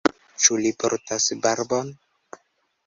[0.45, 1.95] Ĉu li portas barbon?